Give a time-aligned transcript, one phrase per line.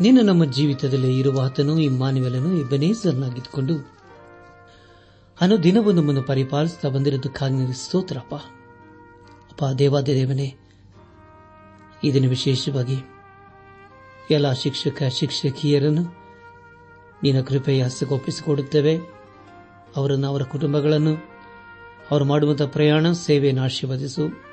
[0.00, 3.98] ನೀನು ನಮ್ಮ ಜೀವಿತದಲ್ಲಿ ಇರುವ ಆತನು ಈ ಮಾನವಲನು
[5.40, 8.34] ಅನು ದಿನವೂ ನಮ್ಮನ್ನು ಪರಿಪಾಲಿಸುತ್ತಾ ಬಂದಿರೋದಕ್ಕಾಗಿ ಸ್ತೋತ್ರಪ್ಪ.
[8.34, 10.54] ಅಪ್ಪ, ದೇವಾದ ದೇವನೇ
[12.04, 12.96] ಇದನ್ನು ವಿಶೇಷವಾಗಿ
[14.30, 16.18] ಎಲ್ಲ ಶಿಕ್ಷಕ, ಶಿಕ್ಷಕಿಯರನ್ನು
[17.22, 18.98] ನಿನ್ನ ಕೃಪೆಯ ಹಸಗೊಪ್ಪಿಸಿಕೊಡುತ್ತೇವೆ
[19.96, 21.14] ಅವರನ್ನು ಅವರ ಕುಟುಂಬಗಳನ್ನು
[22.10, 24.44] ಅವರು ಮಾಡುವಂತಹ ಪ್ರಯಾಣ ಸೇವೆಯನ್ನು ಆಶೀರ್ವದಿಸು.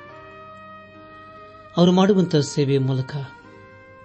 [1.76, 3.16] ಅವರು ಮಾಡುವಂತಹ ಸೇವೆಯ ಮೂಲಕ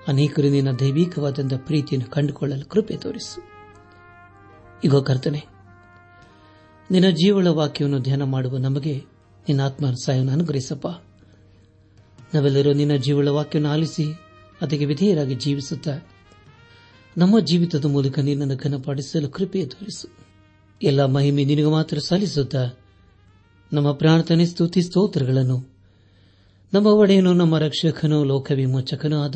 [0.08, 3.40] ಅನೇಕರು ನಿನ್ನ ದೈವಿಕವಾದಂಥ ಪ್ರೀತಿಯನ್ನು ಕಂಡುಕೊಳ್ಳಲು ಕೃಪೆ ತೋರಿಸು.
[4.84, 5.42] ಈಗ ಕರ್ತನೆ,
[6.92, 8.96] ನಿನ್ನ ಜೀವಳ ವಾಕ್ಯವನ್ನು ಧ್ಯಾನ ಮಾಡುವ ನಮಗೆ
[9.48, 10.88] ನಿನ್ನ ಆತ್ಮ ಸಹಾಯವನ್ನು ಅನುಗ್ರಹಿಸಪ್ಪ.
[12.34, 14.06] ನಾವೆಲ್ಲರೂ ನಿನ್ನ ಜೀವಳ ವಾಕ್ಯವನ್ನು ಆಲಿಸಿ
[14.62, 15.94] ಅದಕ್ಕೆ ವಿಧೇಯರಾಗಿ ಜೀವಿಸುತ್ತಾ
[17.18, 20.08] ನಮ್ಮ ಜೀವಿತದ ಮೂಲಕ ನಿನ್ನನ್ನು ಘನಪಡಿಸಲು ಕೃಪೆ ತೋರಿಸು.
[20.82, 22.64] ಎಲ್ಲ ಮಹಿಮೆ ನಿನಗೆ ಮಾತ್ರ ಸಲ್ಲಿಸುತ್ತಾ
[23.74, 25.58] ನಮ್ಮ ಪ್ರಾರ್ಥನೆ, ಸ್ತುತಿ, ಸ್ತೋತ್ರಗಳನ್ನು
[26.74, 29.36] ನಮ್ಮ ಒಡೆಯನು ನಮ್ಮ ರಕ್ಷಕನೂ ಲೋಕ ವಿಮೋಚಕನೂ ಆದ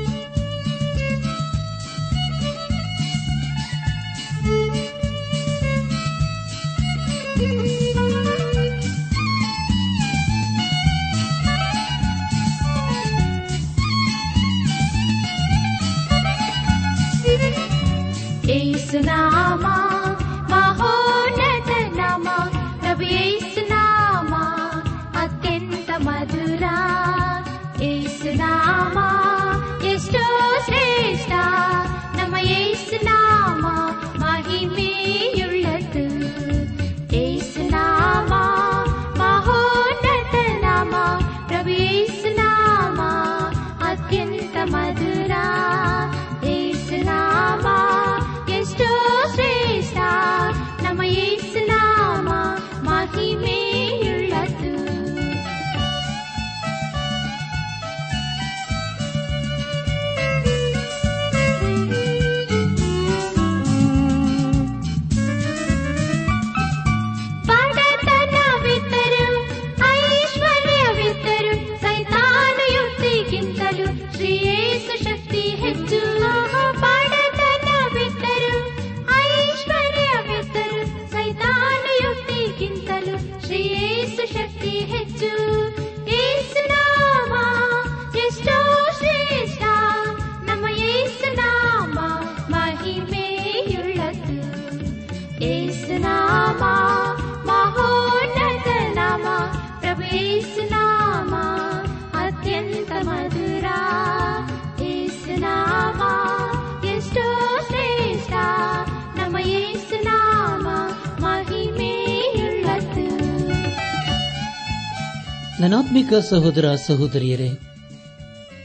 [115.61, 117.49] ನನಾತ್ಮಿಕ ಸಹೋದರ ಸಹೋದರಿಯರೇ,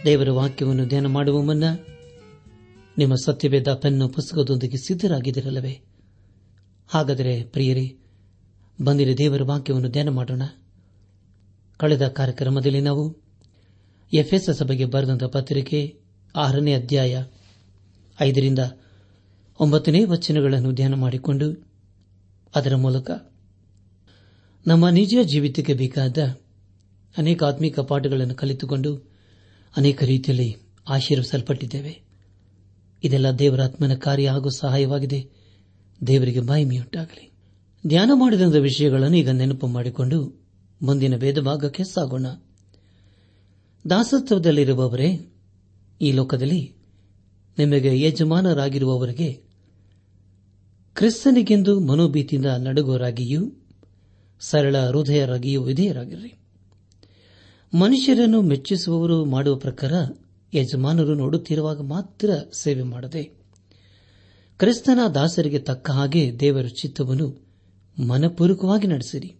[0.04, 1.64] ದೇವರ ವಾಕ್ಯವನ್ನು ಧ್ಯಾನ ಮಾಡುವ ಮುನ್ನ
[2.98, 5.80] ನಿಮ್ಮ ಸತ್ಯವೇದ ಪೆನ್ನು ಪುಸ್ತಕದೊಂದಿಗೆ ಸಿದ್ಧರಾಗಿದ್ದಿರಲ್ಲವೇ?
[6.88, 7.96] ಹಾಗಾದರೆ ಪ್ರಿಯರೇ,
[8.84, 10.42] ಬಂದಿರ ದೇವರ ವಾಕ್ಯವನ್ನು ಧ್ಯಾನ ಮಾಡೋಣ.
[11.76, 13.16] ಕಳೆದ ಕಾರ್ಯಕ್ರಮದಲ್ಲಿ ನಾವು
[14.14, 16.00] ಎಫ್ಎಸ್ ಸಭೆಗೆ ಬರೆದಂತಹ ಪತ್ರಿಕೆ
[16.36, 17.24] ಆರನೇ ಅಧ್ಯಾಯ
[18.20, 18.58] ಐದರಿಂದ
[19.60, 21.70] ಒಂಬತ್ತನೇ ವಚನಗಳನ್ನು ಧ್ಯಾನ ಮಾಡಿಕೊಂಡು
[22.54, 23.10] ಅದರ ಮೂಲಕ
[24.66, 26.18] ನಮ್ಮ ನಿಜ ಜೀವಿತಕ್ಕೆ ಬೇಕಾದ
[27.18, 28.96] ಅನೇಕ ಆತ್ಮಿಕ ಪಾಠಗಳನ್ನು ಕಲಿತುಕೊಂಡು
[29.76, 30.56] ಅನೇಕ ರೀತಿಯಲ್ಲಿ
[30.88, 32.02] ಆಶೀರ್ವಿಸಲ್ಪಟ್ಟಿದ್ದೇವೆ.
[33.04, 35.30] ಇದೆಲ್ಲ ದೇವರಾತ್ಮನ ಕಾರ್ಯ ಹಾಗೂ ಸಹಾಯವಾಗಿದೆ.
[36.06, 37.32] ದೇವರಿಗೆ ಮಹಿಮೆಯುಂಟಾಗಲಿ.
[37.86, 40.46] ಧ್ಯಾನ ಮಾಡಿದಂಥ ವಿಷಯಗಳನ್ನು ಈಗ ನೆನಪು ಮಾಡಿಕೊಂಡು
[40.82, 42.26] ಮುಂದಿನ ಭೇದ ಭಾಗಕ್ಕೆ ಸಾಗೋಣ.
[43.90, 45.32] ದಾಸತ್ವದಲ್ಲಿರುವವರೇ,
[46.00, 46.74] ಈ ಲೋಕದಲ್ಲಿ
[47.58, 49.32] ನಿಮಗೆ ಯಜಮಾನರಾಗಿರುವವರಿಗೆ
[50.94, 53.52] ಕ್ರಿಸ್ತನಿಗೆಂದು ಮನೋಭೀತಿಯಿಂದ ನಡುಗೋರಾಗಿಯೂ
[54.40, 56.45] ಸರಳ ಹೃದಯರಾಗಿಯೂ ವಿಧೇಯರಾಗಿರ್ರಿ.
[57.78, 59.92] ಮನುಷ್ಯರನ್ನು ಮೆಚ್ಚಿಸುವವರು ಮಾಡುವ ಪ್ರಕಾರ
[60.54, 63.22] ಯಜಮಾನರು ನೋಡುತ್ತಿರುವಾಗ ಮಾತ್ರ ಸೇವೆ ಮಾಡದೆ,
[64.58, 67.46] ಕ್ರಿಸ್ತನ ದಾಸರಿಗೆ ತಕ್ಕ ಹಾಗೆ ದೇವರ ಚಿತ್ತವನ್ನು
[68.06, 69.36] ಮನಪೂರ್ವಕವಾಗಿ ನಡೆಸಿರಿ.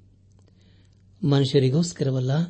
[1.25, 2.45] ಮನುಷ್ಯರಿಗೋಸ್ಕರವಲ್ಲ,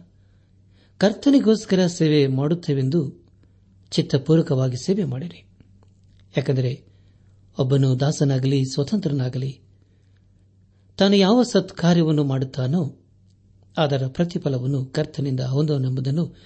[0.98, 3.26] ಕರ್ತನಿಗೋಸ್ಕರ ಸೇವೆ ಮಾಡುತ್ತೇವೆಂದು
[3.90, 5.48] ಚಿತ್ತಪೂರ್ವಕವಾಗಿ ಸೇವೆ ಮಾಡಿರಿ.
[6.36, 6.84] ಯಾಕೆಂದರೆ
[7.58, 9.60] ಒಬ್ಬನು ದಾಸನಾಗಲಿ, ಸ್ವತಂತ್ರನಾಗಲಿ,
[10.98, 12.96] ತಾನು ಯಾವ ಸತ್ಕಾರ್ಯವನ್ನು ಮಾಡುತ್ತಾನೋ
[13.76, 16.36] ಅದರ ಪ್ರತಿಫಲವನ್ನು ಕರ್ತನಿಂದ ಹೊಂದವನೆಂಬುದನ್ನು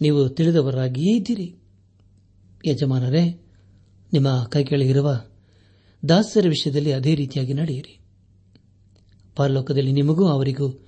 [0.00, 1.56] ನೀವು ತಿಳಿದವರಾಗಿಯೇ ಇದ್ದೀರಿ.
[2.66, 3.40] ಯಜಮಾನರೇ,
[4.12, 5.20] ನಿಮ್ಮ ಕೈಕೆಳಗಿರುವ
[6.08, 8.00] ದಾಸರ ವಿಷಯದಲ್ಲಿ ಅದೇ ರೀತಿಯಾಗಿ ನಡೆಯಿರಿ.
[9.36, 10.86] ಪರಲೋಕದಲ್ಲಿ ನಿಮಗೂ ಅವರಿಗೂ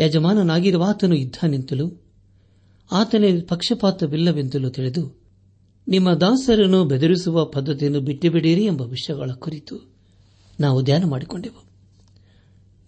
[0.00, 2.02] ಯಜಮಾನನಾಗಿರುವ ಆತನು ಇದ್ದಾನೆಂತಲೂ,
[2.92, 5.26] ಆತನೇ ಪಕ್ಷಪಾತವಿಲ್ಲವೆಂತಲೂ ತಿಳಿದು,
[5.88, 9.94] ನಿಮ್ಮ ದಾಸರನ್ನು ಬೆದರಿಸುವ ಪದ್ಧತಿಯನ್ನು ಬಿಟ್ಟುಬಿಡಿರಿ ಎಂಬ ವಿಷಯಗಳ ಕುರಿತು
[10.60, 11.66] ನಾವು ಧ್ಯಾನ ಮಾಡಿಕೊಂಡೆವು.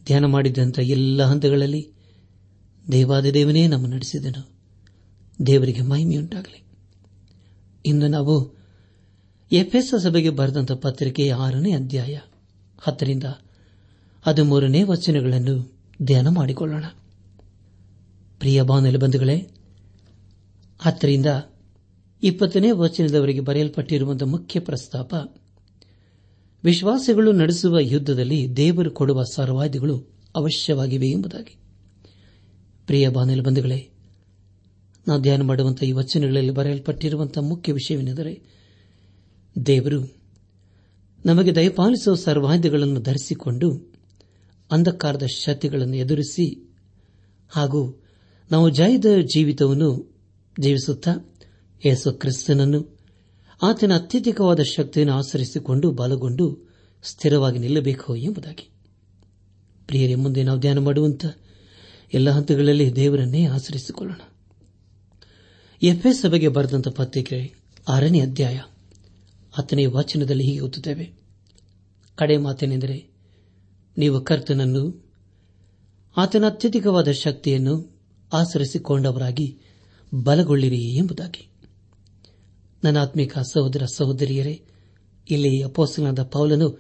[0.05, 1.98] ಧ್ಯಾನ ಮಾಡಿದಂಥ ಎಲ್ಲ ಹಂತಗಳಲ್ಲಿ
[2.93, 4.59] ದೇವಾದಿದೇವನೇ ನಮ್ಮ ನಡೆಸಿದನು.
[5.47, 6.65] ದೇವರಿಗೆ ಮಹಿಮೆಯುಂಟಾಗಲಿ.
[7.87, 8.59] ಇಂದು ನಾವು
[9.53, 12.19] ಎಫ್ಎಸ್ ಸಭೆಗೆ ಬರೆದಂಥ ಪತ್ರಿಕೆಯ ಆರನೇ ಅಧ್ಯಾಯ
[12.79, 13.25] ಹತ್ತರಿಂದ
[14.23, 16.85] ಹದಿಮೂರನೇ ವಚನಗಳನ್ನು ಧ್ಯಾನ ಮಾಡಿಕೊಳ್ಳೋಣ.
[18.39, 19.51] ಪ್ರಿಯ ಬಾನಲಿ ಬಂಧುಗಳೇ,
[20.79, 21.27] ಹತ್ತರಿಂದ
[22.23, 25.15] ಇಪ್ಪತ್ತನೇ ವಚನದವರೆಗೆ ಬರೆಯಲ್ಪಟ್ಟಿರುವಂತಹ ಮುಖ್ಯ ಪ್ರಸ್ತಾಪ,
[26.65, 29.99] ವಿಶ್ವಾಸಗಳು ನಡೆಸುವ ಯುದ್ದದಲ್ಲಿ ದೇವರು ಕೊಡುವ ಸರ್ವಾದಿಗಳು
[30.37, 31.58] ಅವಶ್ಯವಾಗಿವೆ ಎಂಬುದಾಗಿ.
[32.89, 33.91] ಪ್ರಿಯ ಬಾನಲಿ ಬಂಧುಗಳೇ,
[35.09, 38.43] ನಾವು ಧ್ಯಾನ ಮಾಡುವಂತಹ ಈ ವಚನಗಳಲ್ಲಿ ಬರೆಯಲ್ಪಟ್ಟಿರುವಂಥ ಮುಖ್ಯ ವಿಷಯವೇನೆಂದರೆ
[39.67, 40.17] ದೇವರು
[41.27, 43.93] ನಮಗೆ ದಯಪಾಲಿಸುವ ಸರ್ವಾದ್ಯಗಳನ್ನು ಧರಿಸಿಕೊಂಡು
[44.71, 46.73] ಅಂಧಕಾರದ ಶಕ್ತಿಗಳನ್ನು ಎದುರಿಸಿ
[47.49, 48.03] ಹಾಗೂ
[48.53, 50.17] ನಾವು ಜಯದ ಜೀವಿತವನ್ನು
[50.61, 51.35] ಜೀವಿಸುತ್ತಾ
[51.87, 52.99] ಯೇಸು ಕ್ರಿಸ್ತನನ್ನು
[53.63, 58.71] ಆತನ ಅತ್ಯಧಿಕವಾದ ಶಕ್ತಿಯನ್ನು ಆಚರಿಸಿಕೊಂಡು ಬಲಗೊಂಡು ಸ್ಥಿರವಾಗಿ ನಿಲ್ಲಬೇಕು ಎಂಬುದಾಗಿ.
[59.87, 61.37] ಪ್ರಿಯರೇ, ಮುಂದೆ ನಾವು ಧ್ಯಾನ ಮಾಡುವಂತಹ
[62.13, 64.21] ಎಲ್ಲ ಹಂತಗಳಲ್ಲಿ ದೇವರನ್ನೇ ಆಚರಿಸಿಕೊಳ್ಳೋಣ.
[65.83, 67.55] ಎಫ್ಎ ಸಭೆಗೆ ಬರೆದಂತ ಪತ್ರಿಕೆ
[67.89, 68.61] ಆರನೇ ಅಧ್ಯಾಯ
[69.53, 71.13] ಹತ್ತನೇ ವಾಚನದಲ್ಲಿ ಹೀಗೆ ಓದುತ್ತೇವೆ.
[72.17, 73.07] ಕಡೆ ಮಾತೇನೆಂದರೆ,
[73.99, 75.13] ನೀವು ಕರ್ತನನ್ನು,
[76.17, 78.01] ಆತನ ಅತ್ಯಧಿಕವಾದ ಶಕ್ತಿಯನ್ನು
[78.33, 79.59] ಆಚರಿಸಿಕೊಂಡವರಾಗಿ
[80.15, 81.49] ಬಲಗೊಳ್ಳಿರಿ ಎಂಬುದಾಗಿ.
[82.85, 84.63] ನನ್ನ ಆತ್ಮಿಕ ಸಹೋದರ ಸಹೋದರಿಯರೇ,
[85.31, 86.79] ಇಲ್ಲಿ ಅಪೋಸನಾದ ಪೌಲನು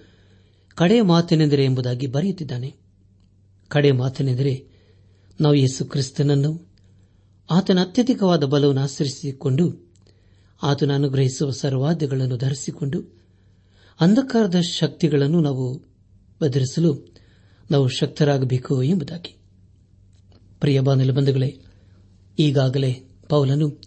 [0.75, 2.75] ಕಡೆ ಮಾತೆನೆಂದರೆ ಎಂಬುದಾಗಿ ಬರೆಯುತ್ತಿದ್ದಾನೆ.
[3.69, 4.77] ಕಡೆ ಮಾತನೆಂದರೆ
[5.40, 6.69] ನಾವು ಯೇಸು ಕ್ರಿಸ್ತನನ್ನು
[7.50, 9.93] ಆತನ ಅತ್ಯಧಿಕವಾದ ಬಲವನ್ನು ಆಚರಿಸಿಕೊಂಡು
[10.62, 13.19] ಆತನ ಅನುಗ್ರಹಿಸುವ ಸರ್ವಾದ್ಯಗಳನ್ನು ಧರಿಸಿಕೊಂಡು
[14.00, 15.82] ಅಂಧಕಾರದ ಶಕ್ತಿಗಳನ್ನು ನಾವು
[16.43, 17.14] ಬದಲಿಸಲು
[17.70, 19.37] ನಾವು ಶಕ್ತರಾಗಬೇಕು ಎಂಬುದಾಗಿ.
[20.61, 21.61] ಪ್ರಿಯ ಬಾಂಧವೇ
[22.38, 23.81] ಈಗಾಗಲೇ ಪೌಲನು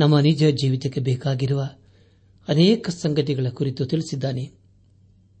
[0.00, 1.68] ನಮ್ಮ ನಿಜ ಜೀವಿತಕ್ಕೆ ಬೇಕಾಗಿರುವ
[2.48, 4.52] ಅನೇಕ ಸಂಗತಿಗಳ ಕುರಿತು ತಿಳಿಸಿದ್ದಾನೆ.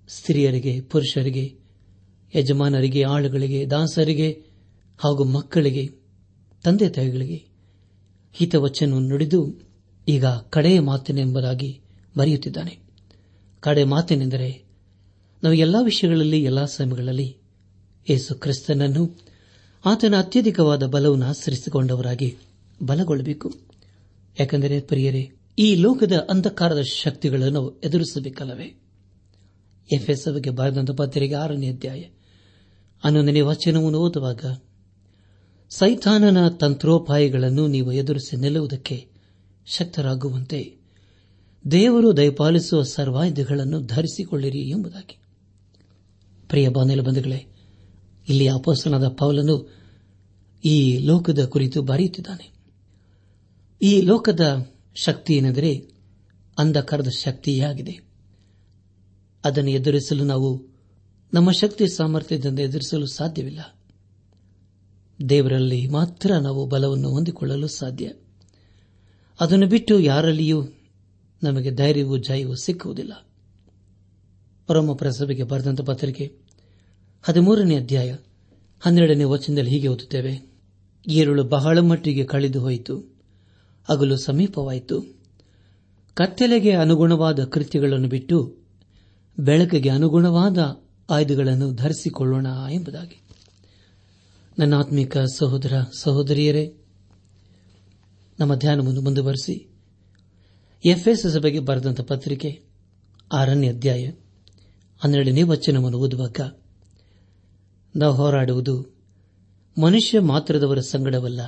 [0.08, 1.58] ಸ್ತ್ರೀಯರಿಗೆ, ಪುರುಷರಿಗೆ,
[2.34, 4.49] ಯಜಮಾನರಿಗೆ, ಆಳುಗಳಿಗೆ, ದಾಸರಿಗೆ
[5.00, 5.86] ಹಾಗೂ ಮಕ್ಕಳಿಗೆ,
[6.64, 7.44] ತಂದೆ ತಾಯಿಗಳಿಗೆ
[8.32, 9.54] ಹಿತವಚನವನ್ನು ನುಡಿದು
[10.08, 11.80] ಈಗ ಕಡೆಯ ಮಾತಿನೆಂಬುದಾಗಿ
[12.18, 12.78] ಬರೆಯುತ್ತಿದ್ದಾನೆ.
[13.60, 14.64] ಕಡೆ ಮಾತಿನೆಂದರೆ
[15.42, 17.36] ನಾವು ಎಲ್ಲಾ ವಿಷಯಗಳಲ್ಲಿ, ಎಲ್ಲಾ ಸಮಯಗಳಲ್ಲಿ
[18.10, 19.18] ಯೇಸು ಕ್ರಿಸ್ತನನ್ನು
[19.84, 22.36] ಆತನ ಅತ್ಯಧಿಕವಾದ ಬಲವನ್ನು ಆಚರಿಸಿಕೊಂಡವರಾಗಿ
[22.82, 23.52] ಬಲಗೊಳ್ಳಬೇಕು.
[24.40, 28.80] ಯಾಕೆಂದರೆ ಪ್ರಿಯರೇ, ಈ ಲೋಕದ ಅಂಧಕಾರದ ಶಕ್ತಿಗಳನ್ನು ಎದುರಿಸಬೇಕಲ್ಲವೇ?
[29.92, 32.00] ಎಫ್ಎಸ್ಗೆ ಬರೆದಂತ ಪತ್ರಿಕೆ ಆರನೇ ಅಧ್ಯಾಯ
[33.04, 34.44] ಹನ್ನೊಂದನೇ ವಚನವನ್ನು ಓದುವಾಗ
[35.70, 39.08] ಸೈತಾನನ ತಂತ್ರೋಪಾಯಗಳನ್ನು ನೀವು ಎದುರಿಸಿ ನಿಲ್ಲುವುದಕ್ಕೆ
[39.66, 40.76] ಶಕ್ತರಾಗುವಂತೆ
[41.70, 45.18] ದೇವರು ದಯಪಾಲಿಸುವ ಸರ್ವಾಯುಧಗಳನ್ನು ಧರಿಸಿಕೊಳ್ಳಿರಿ ಎಂಬುದಾಗಿ.
[46.48, 47.46] ಪ್ರಿಯ ಬಂಧುಗಳೇ,
[48.28, 49.74] ಇಲ್ಲಿ ಅಪೋಸ್ತನದ ಪೌಲನು
[50.64, 52.52] ಈ ಲೋಕದ ಕುರಿತು ಬರೆಯುತ್ತಿದ್ದಾನೆ.
[53.82, 55.86] ಈ ಲೋಕದ ಶಕ್ತಿ ಏನೆಂದರೆ
[56.58, 58.00] ಅಂಧಕಾರದ ಶಕ್ತಿಯಾಗಿದೆ.
[59.44, 60.62] ಅದನ್ನು ಎದುರಿಸಲು ನಾವು
[61.34, 63.79] ನಮ್ಮ ಶಕ್ತಿ ಸಾಮರ್ಥ್ಯದಿಂದ ಎದುರಿಸಲು ಸಾಧ್ಯವಿಲ್ಲ.
[65.28, 68.12] ದೇವರಲ್ಲಿ ಮಾತ್ರ ನಾವು ಬಲವನ್ನು ಹೊಂದಿಕೊಳ್ಳಲು ಸಾಧ್ಯ.
[69.40, 70.66] ಅದನ್ನು ಬಿಟ್ಟು ಯಾರಲ್ಲಿಯೂ
[71.42, 73.26] ನಮಗೆ ಧೈರ್ಯವೂ ಜಯವೂ ಸಿಕ್ಕುವುದಿಲ್ಲ.
[74.66, 75.44] ಪರಮ ಪ್ರಸಭೆಗೆ
[75.84, 76.36] ಪತ್ರಿಕೆ
[77.22, 78.16] ಹದಿಮೂರನೇ ಅಧ್ಯಾಯ
[78.80, 80.50] ಹನ್ನೆರಡನೇ ವಚನದಲ್ಲಿ ಹೀಗೆ ಓದುತ್ತೇವೆ.
[81.08, 83.14] ಈರುಳು ಬಹಳ ಮಟ್ಟಿಗೆ ಕಳೆದು ಹೋಯಿತು,
[83.88, 85.20] ಅಗಲು ಸಮೀಪವಾಯಿತು.
[86.14, 88.56] ಕತ್ತಲೆಗೆ ಅನುಗುಣವಾದ ಕೃತ್ಯಗಳನ್ನು ಬಿಟ್ಟು
[89.38, 93.19] ಬೆಳಕಿಗೆ ಅನುಗುಣವಾದ ಆಯುಧಗಳನ್ನು ಧರಿಸಿಕೊಳ್ಳೋಣ ಎಂಬುದಾಗಿ.
[94.60, 96.76] ನನ್ನ ಆತ್ಮಿಕ ಸಹೋದರ ಸಹೋದರಿಯರೇ,
[98.40, 99.68] ನಮ್ಮ ಧ್ಯಾನವನ್ನು ಮುಂದುವರೆಸಿ.
[100.84, 102.62] ಎಫ್ಎಸ್ ಸಭೆಗೆ ಬರೆದಂತ ಪತ್ರಿಕೆ
[103.32, 104.10] ಆರನೇ ಅಧ್ಯಾಯ
[105.04, 106.40] ಹನ್ನೆರಡನೇ ವಚನವನ್ನು ಓದುವಾಗ,
[107.96, 108.86] ನಾವು ಹೋರಾಡುವುದು
[109.82, 111.40] ಮನುಷ್ಯ ಮಾತ್ರದವರ ಸಂಗಡವಲ್ಲ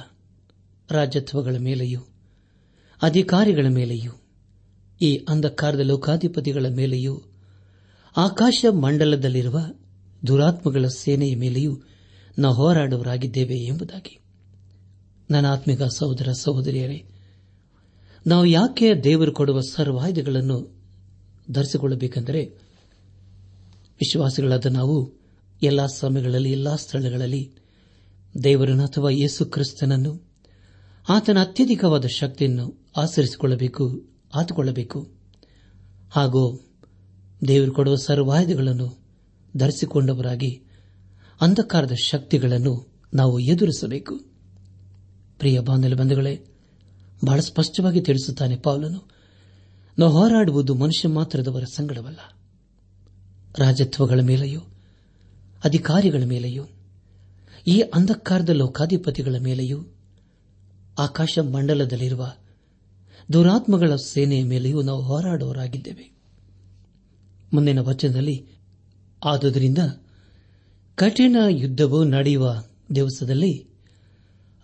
[0.91, 2.01] ರಾಜ್ಯತ್ವಗಳ ಮೇಲೆಯೂ,
[3.03, 4.13] ಅಧಿಕಾರಿಗಳ ಮೇಲೆಯೂ,
[5.01, 7.23] ಈ ಅಂಧಕಾರದ ಲೋಕಾಧಿಪತಿಗಳ ಮೇಲೆಯೂ,
[8.17, 9.59] ಆಕಾಶ ಮಂಡಲದಲ್ಲಿರುವ
[10.27, 11.83] ದುರಾತ್ಮಗಳ ಸೇನೆಯ ಮೇಲೆಯೂ
[12.39, 14.19] ನಾವು ಹೋರಾಡುವರಾಗಿದ್ದೇವೆ ಎಂಬುದಾಗಿ.
[15.31, 17.05] ನನ್ನ ಆತ್ಮಿಕ ಸಹೋದರ ಸಹೋದರಿಯರೇ,
[18.27, 20.83] ನಾವು ಯಾಕೆ ದೇವರು ಕೊಡುವ ಸರ್ವಾಯುಧಗಳನ್ನು
[21.51, 22.45] ಧರಿಸಿಕೊಳ್ಳಬೇಕೆಂದರೆ,
[23.95, 25.13] ವಿಶ್ವಾಸಿಗಳಾದ ನಾವು
[25.63, 27.55] ಎಲ್ಲಾ ಸಮಯಗಳಲ್ಲಿ, ಎಲ್ಲಾ ಸ್ಥಳಗಳಲ್ಲಿ
[28.45, 30.31] ದೇವರನ್ನು ಅಥವಾ ಯೇಸು ಕ್ರಿಸ್ತನನ್ನು,
[31.09, 35.11] ಆತನ ಅತ್ಯಧಿಕವಾದ ಶಕ್ತಿಯನ್ನು ಆಚರಿಸಿಕೊಳ್ಳಬೇಕು, ಆತುಕೊಳ್ಳಬೇಕು.
[36.11, 36.65] ಹಾಗೂ
[37.49, 38.99] ದೇವರು ಕೊಡುವ ಸರ್ವಾಯುಧಗಳನ್ನು
[39.57, 40.63] ಧರಿಸಿಕೊಂಡವರಾಗಿ
[41.43, 44.19] ಅಂಧಕಾರದ ಶಕ್ತಿಗಳನ್ನು ನಾವು ಎದುರಿಸಬೇಕು.
[45.39, 46.41] ಪ್ರಿಯ ಬಾಂಧವ್ಯ ಬಂಧುಗಳೇ,
[47.25, 49.11] ಬಹಳ ಸ್ಪಷ್ಟವಾಗಿ ತಿಳಿಸುತ್ತಾನೆ ಪೌಲನು,
[49.99, 52.19] ನಾವು ಹೋರಾಡುವುದು ಮನುಷ್ಯ ಮಾತ್ರದವರ ಸಂಗಡವಲ್ಲ.
[53.59, 54.61] ರಾಜತ್ವಗಳ ಮೇಲೆಯೂ,
[55.65, 56.65] ಅಧಿಕಾರಿಗಳ ಮೇಲೆಯೂ,
[57.67, 59.85] ಈ ಅಂಧಕಾರದ ಲೋಕಾಧಿಪತಿಗಳ ಮೇಲೆಯೂ,
[60.99, 62.33] ಆಕಾಶ ಮಂಡಲದಲ್ಲಿರುವ
[63.33, 66.13] ದುರಾತ್ಮಗಳ ಸೇನೆಯ ಮೇಲೆಯೂ ನಾವು ಹೋರಾಡುವರಾಗಿದ್ದೇವೆ
[67.53, 68.47] ಮುಂದಿನ ವಚನದಲ್ಲಿ,
[69.25, 69.79] ಆದುದರಿಂದ
[70.95, 73.67] ಕಠಿಣ ಯುದ್ಧವು ನಡೆಯುವ ದಿವಸದಲ್ಲಿ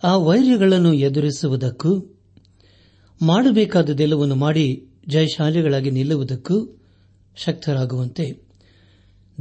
[0.02, 2.16] ಆ ವೈರ್ಯಗಳನ್ನು ಎದುರಿಸುವುದಕ್ಕೂ
[3.22, 6.80] ಮಾಡಬೇಕಾದದೆಲ್ಲವನ್ನು ಮಾಡಿ ಜಯಶಾಲಿಗಳಾಗಿ ನಿಲ್ಲುವುದಕ್ಕೂ
[7.36, 8.42] ಶಕ್ತರಾಗುವಂತೆ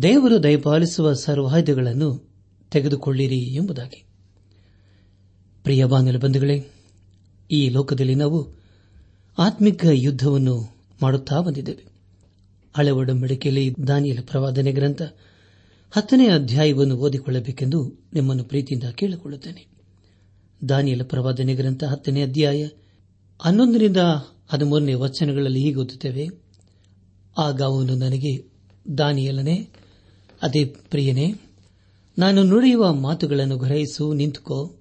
[0.02, 2.30] ದೇವರು ದಯಪಾಲಿಸುವ ಸರ್ವಾಯುಧಗಳನ್ನು
[2.72, 4.06] ತೆಗೆದುಕೊಳ್ಳಿರಿ ಎಂಬುದಾಗಿ.
[5.64, 6.72] ಪ್ರಿಯ ಬಾಂಧವೇ
[7.52, 8.48] ಈ ಲೋಕದಲ್ಲಿ ನಾವು
[9.38, 11.86] ಆತ್ಮಿಕ ಯುದ್ದವನ್ನು ಮಾಡುತ್ತಾ ಬಂದಿದ್ದೇವೆ.
[12.78, 15.02] ಹಳೆ ಒಡಂಬಡಿಕೆಯಲ್ಲಿ ದಾನಿಯಲ ಪ್ರವಾದನೆ ಗ್ರಂಥ
[15.92, 19.68] ಹತ್ತನೇ ಅಧ್ಯಾಯವನ್ನು ಓದಿಕೊಳ್ಳಬೇಕೆಂದು ನಿಮ್ಮನ್ನು ಪ್ರೀತಿಯಿಂದ ಕೇಳಿಕೊಳ್ಳುತ್ತೇನೆ.
[20.70, 22.68] ದಾನಿಯಲ ಪ್ರವಾದನೆ ಗ್ರಂಥ ಹತ್ತನೇ ಅಧ್ಯಾಯ
[23.40, 23.98] ಹನ್ನೊಂದರಿಂದ
[24.48, 26.28] ಹದಿಮೂರನೇ ವಚನಗಳಲ್ಲಿ ಹೀಗೆ ಓದುತ್ತೇವೆ.
[27.38, 28.46] ಆಗ ಅವನು ನನಗೆ,
[28.98, 29.70] ದಾನಿಯಲನೇ,
[30.42, 31.34] ಅದೇ ಪ್ರಿಯನೇ,
[32.20, 34.76] ನಾನು ನುಡಿಯುವ ಮಾತುಗಳನ್ನು ಗ್ರಹಿಸು, ನಿಂತುಕೋ.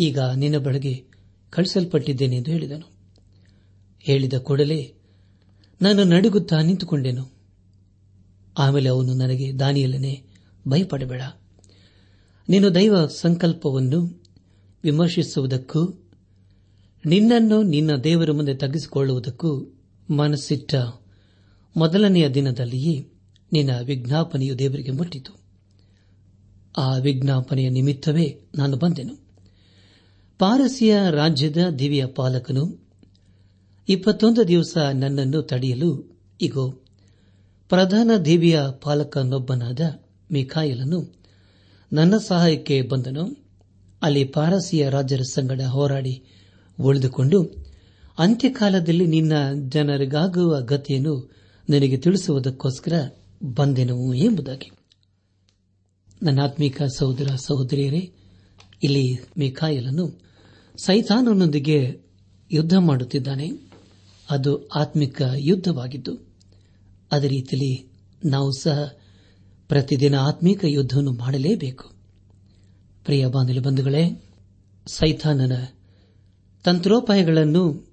[0.00, 1.04] ಈಗ ನಿನ್ನ ಬಳಗೆ
[1.50, 2.90] ಕಳಿಸಲ್ಪಟ್ಟಿದ್ದೇನೆ ಎಂದು ಹೇಳಿದನು.
[4.00, 4.94] ಹೇಳಿದ ಕೂಡಲೇ
[5.82, 7.37] ನಾನು ನಡುಗುತ್ತಾ ನಿಂತುಕೊಂಡೆನು.
[8.58, 10.22] ಆಮೇಲೆ ಅವನು ನನಗೆ ದಾನಿಯಲ್ಲನೆ
[10.68, 11.22] ಭಯಪಡಬೇಡ.
[12.48, 14.22] ನೀನು ದೈವ ಸಂಕಲ್ಪವನ್ನು
[14.84, 16.02] ವಿಮರ್ಶಿಸುವುದಕ್ಕೂ,
[17.06, 19.78] ನಿನ್ನನ್ನು ನಿನ್ನ ದೇವರ ಮುಂದೆ ತಗ್ಗಿಸಿಕೊಳ್ಳುವುದಕ್ಕೂ
[20.10, 20.74] ಮನಸ್ಸಿಟ್ಟ
[21.76, 23.12] ಮೊದಲನೆಯ ದಿನದಲ್ಲಿಯೇ
[23.52, 25.32] ನಿನ್ನ ವಿಜ್ಞಾಪನೆಯು ದೇವರಿಗೆ ಮುಟ್ಟಿತು.
[26.78, 29.14] ಆ ವಿಜ್ಞಾಪನೆಯ ನಿಮಿತ್ತವೇ ನಾನು ಬಂದೆನು.
[30.38, 32.88] ಪಾರಸಿಯ ರಾಜ್ಯದ ದಿವ್ಯ ಪಾಲಕನು
[33.88, 36.80] ಇಪ್ಪತ್ತೊಂದು ದಿವಸ ನನ್ನನ್ನು ತಡೆಯಲು, ಇಗೋ
[37.68, 39.80] ಪ್ರಧಾನ ದೇವಿಯ ಪಾಲಕನೊಬ್ಬನಾದ
[40.32, 41.14] ಮಿಖಾಯಲನು,
[41.92, 43.44] ನನ್ನ ಸಹಾಯಕ್ಕೆ ಬಂದನು.
[44.02, 46.22] ಅಲ್ಲಿ ಪಾರಸಿಯ ರಾಜರ ಸಂಗಡ ಹೋರಾಡಿ
[46.80, 47.66] ಉಳಿದುಕೊಂಡು,
[48.18, 49.32] ಅಂತ್ಯಕಾಲದಲ್ಲಿ ನಿನ್ನ
[49.68, 51.30] ಜನರಿಗಾಗುವ ಗತಿಯನ್ನು
[51.70, 53.10] ನಿನಗೆ ತಿಳಿಸುವುದಕ್ಕೋಸ್ಕರ
[53.44, 54.70] ಬಂದೆನು ಎಂಬುದಾಗಿ.
[56.22, 58.12] ನನ್ನ ಆತ್ಮಿಕ ಸಹೋದರ ಸಹೋದರಿಯರೇ,
[58.82, 60.20] ಇಲ್ಲಿ ಮಿಖಾಯಲನು
[60.76, 62.00] ಸೈತಾನನೊಂದಿಗೆ
[62.52, 63.50] ಯುದ್ಧ ಮಾಡುತ್ತಿದ್ದಾನೆ.
[64.30, 66.27] ಅದು ಆತ್ಮಿಕ ಯುದ್ಧವಾಗಿದ್ದು
[67.12, 67.90] ಅದೇ ರೀತಿಯಲ್ಲಿ
[68.24, 68.92] ನಾವು ಸಹ
[69.68, 71.92] ಪ್ರತಿದಿನ ಆತ್ಮೀಕ ಯುದ್ದವನ್ನು ಮಾಡಲೇಬೇಕು.
[73.04, 74.24] ಪ್ರಿಯ ಬಂಧುಗಳೇ,
[74.86, 75.64] ಸೈತಾನನ
[76.64, 77.88] ತಂತ್ರೋಪಾಯಗಳನ್ನು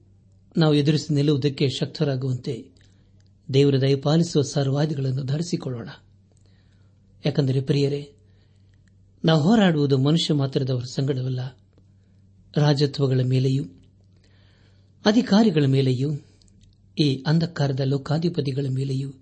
[0.58, 2.72] ನಾವು ಎದುರಿಸಿ ನಿಲ್ಲುವುದಕ್ಕೆ ಶಕ್ತರಾಗುವಂತೆ
[3.54, 5.90] ದೇವರ ದಯಪಾಲಿಸುವ ಸರ್ವಾದಿಗಳನ್ನು ಧರಿಸಿಕೊಳ್ಳೋಣ.
[7.26, 8.14] ಯಾಕೆಂದರೆ ಪ್ರಿಯರೇ,
[9.26, 11.58] ನಾವು ಹೋರಾಡುವುದು ಮನುಷ್ಯ ಮಾತ್ರದವರ ಸಂಗಡವಲ್ಲ.
[12.56, 13.64] ರಾಜತ್ವಗಳ ಮೇಲೆಯೂ,
[15.06, 16.12] ಅಧಿಕಾರಿಗಳ ಮೇಲೆಯೂ
[17.00, 19.14] ಈ ಅಂಧಕಾರದ ಲೋಕಾಧಿಪತಿಗಳ ಮೇಲೆಯೂ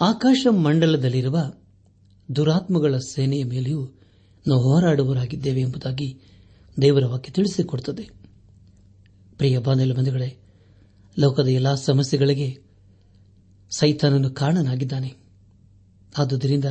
[0.00, 1.52] ಆಕಾಶ ಮಂಡಲದಲ್ಲಿರುವ
[2.36, 4.00] ದುರಾತ್ಮಗಳ ಸೇನೆಯ ಮೇಲೆಯೂ
[4.48, 6.20] ನಾವು ಹೋರಾಡುವರಾಗಿದ್ದೇವೆ ಎಂಬುದಾಗಿ
[6.82, 8.10] ದೇವರ ವಾಕ್ಯ ತಿಳಿಸಿಕೊಡುತ್ತದೆ.
[9.36, 10.38] ಪ್ರಿಯ ಬಾಂಧವ್ಯ ಬಂಧುಗಳೇ,
[11.18, 12.58] ಲೋಕದ ಎಲ್ಲಾ ಸಮಸ್ಯೆಗಳಿಗೆ
[13.70, 15.14] ಸೈತಾನನು ಕಾರಣನಾಗಿದ್ದಾನೆ.
[16.18, 16.64] ಆದುದರಿಂದ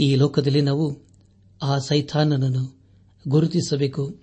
[0.00, 1.06] ಈ ಲೋಕದಲ್ಲಿ ನಾವು
[1.62, 2.78] ಆ ಸೈತಾನನನ್ನು
[3.28, 4.20] ಗುರುತಿಸಬೇಕು.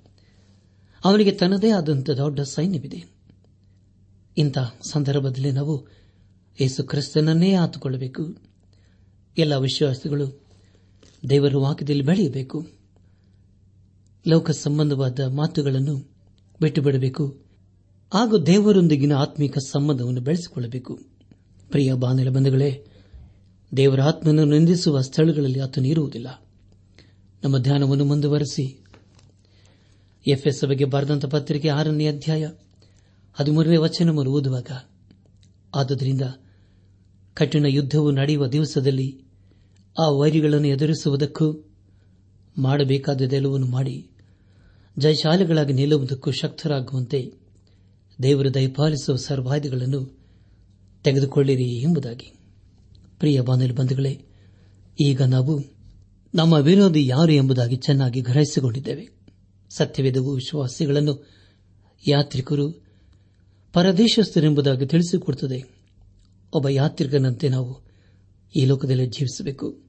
[1.06, 3.13] ಅವನಿಗೆ ತನ್ನದೇ ಆದಂತಹ ದೊಡ್ಡ ಸೈನ್ಯವಿದೆ.
[4.38, 4.58] ಇಂಥ
[4.92, 5.88] ಸಂದರ್ಭದಲ್ಲಿ ನಾವು
[6.62, 8.38] ಯೇಸು ಕ್ರಿಸ್ತನನ್ನೇ ಆತುಕೊಳ್ಳಬೇಕು.
[9.38, 10.42] ಎಲ್ಲ ವಿಶ್ವಾಸಗಳು
[11.30, 12.68] ದೇವರ ವಾಕ್ಯದಲ್ಲಿ ಬೆಳೆಯಬೇಕು.
[14.28, 16.12] ಲೋಕ ಸಂಬಂಧವಾದ ಮಾತುಗಳನ್ನು
[16.62, 17.42] ಬಿಟ್ಟು ಬಿಡಬೇಕು
[18.14, 21.00] ಹಾಗೂ ದೇವರೊಂದಿಗಿನ ಆತ್ಮಿಕ ಸಂಬಂಧವನ್ನು ಬೆಳೆಸಿಕೊಳ್ಳಬೇಕು.
[21.72, 22.86] ಪ್ರಿಯ ಬಾನಿಲ ಬಂಧುಗಳೇ,
[23.78, 26.42] ದೇವರ ಆತ್ಮನ್ನು ನಿಂದಿಸುವ ಸ್ಥಳಗಳಲ್ಲಿ ಆತನು ಇರುವುದಿಲ್ಲ.
[27.44, 28.84] ನಮ್ಮ ಧ್ಯಾನವನ್ನು ಮುಂದುವರೆಸಿ.
[30.28, 32.50] ಎಫ್ಎಸ್ ಸಭೆಗೆ ಬರೆದಂತ ಪತ್ರಿಕೆ ಆರನೇ ಅಧ್ಯಾಯ.
[33.34, 34.68] ಹದಿಮೂರನೇ ವಚನವನ್ನು ಓದುವಾಗ,
[35.76, 36.22] ಆದುದರಿಂದ
[37.34, 39.24] ಕಠಿಣ ಯುದ್ಧವು ನಡೆಯುವ ದಿವಸದಲ್ಲಿ
[40.00, 41.72] ಆ ವೈರಿಗಳನ್ನು ಎದುರಿಸುವುದಕ್ಕೂ
[42.58, 44.10] ಮಾಡಬೇಕಾದದೆಲ್ಲವನ್ನು ಮಾಡಿ
[44.98, 47.32] ಜಯಶಾಲೆಗಳಾಗಿ ನಿಲ್ಲುವುದಕ್ಕೂ ಶಕ್ತರಾಗುವಂತೆ
[48.24, 50.18] ದೇವರು ದಯಪಾಲಿಸುವ ಸರ್ವಾಯುಧಗಳನ್ನು
[51.04, 52.34] ತೆಗೆದುಕೊಳ್ಳಿರಿ ಎಂಬುದಾಗಿ.
[53.20, 54.26] ಪ್ರಿಯ ಬಾನಲಿ ಬಂಧುಗಳೇ,
[55.02, 55.62] ಈಗ ನಾವು
[56.36, 59.10] ನಮ್ಮ ವಿರೋಧಿ ಯಾರು ಎಂಬುದಾಗಿ ಚೆನ್ನಾಗಿ ಗ್ರಹಿಸಿಕೊಂಡಿದ್ದೇವೆ.
[59.70, 61.28] ಸತ್ಯವೇದವು ವಿಶ್ವಾಸಿಗಳನ್ನು
[62.08, 62.83] ಯಾತ್ರಿಕರು
[63.74, 65.64] ಪರದೇಶಸ್ಥರೆಂಬುದಾಗಿ ತಿಳಿಸಿಕೊಡುತ್ತದೆ
[66.54, 67.84] ಒಬ್ಬ ಯಾತ್ರಿಕನಂತೆ ನಾವು
[68.56, 69.80] ಈ ಲೋಕದಲ್ಲಿ ಜೀವಿಸಬೇಕು.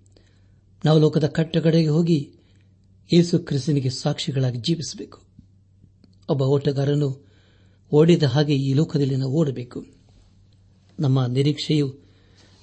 [0.85, 2.31] ನಾವು ಲೋಕದ ಕಟ್ಟಕಡೆಗೆ ಹೋಗಿ
[3.13, 5.23] ಯೇಸು ಕ್ರಿಸ್ತನಿಗೆ ಸಾಕ್ಷಿಗಳಾಗಿ ಜೀವಿಸಬೇಕು.
[6.29, 7.27] ಒಬ್ಬ ಓಟಗಾರನು
[7.93, 9.87] ಓಡಿದ ಹಾಗೆ ಈ ಲೋಕದಲ್ಲಿ ನಾವು ಓಡಬೇಕು.
[11.01, 11.99] ನಮ್ಮ ನಿರೀಕ್ಷೆಯು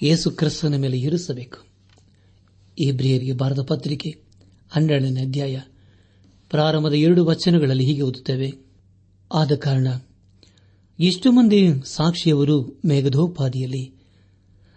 [0.04, 1.58] ಯೇಸು ಕ್ರಿಸ್ತನ ಮೇಲೆ ಇರಿಸಬೇಕು.
[2.80, 4.10] ಈ ಬ್ರಿಯರಿಗೆ ಬಾರದ ಪತ್ರಿಕೆ
[4.70, 5.62] ಹನ್ನೆರಡನೇ ಅಧ್ಯಾಯ
[6.50, 8.54] ಪ್ರಾರಂಭದ ಎರಡು ವಚನಗಳಲ್ಲಿ ಹೀಗೆ ಓದುತ್ತೇವೆ.
[9.34, 9.88] ಆದ ಕಾರಣ
[11.04, 13.94] ಎಷ್ಟು ಮಂದಿ ಸಾಕ್ಷಿಯವರು ಮೇಘದೋಪಾದಿಯಲ್ಲಿ.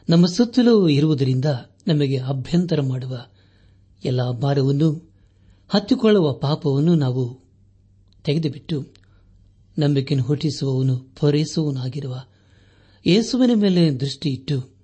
[0.08, 1.44] ನಮ್ಮ ಸುತ್ತಲೂ ಇರುವುದರಿಂದ
[1.86, 3.18] ನಮಗೆ ಅಭ್ಯಂತರ ಮಾಡುವ
[4.04, 5.12] ಎಲ್ಲ ಭಾರವನ್ನು,
[5.68, 7.40] ಹತ್ತಿಕೊಳ್ಳುವ ಪಾಪವನ್ನು ನಾವು
[8.24, 8.86] ತೆಗೆದುಬಿಟ್ಟು
[9.78, 12.16] ನಂಬಿಕೆಯನ್ನು ಹುಟ್ಟಿಸುವವನು, ಪೂರೈಸುವವನಾಗಿರುವ
[13.06, 14.76] ಯೇಸುವಿನ ಮೇಲೆ ದೃಷ್ಟಿಯಿಟ್ಟು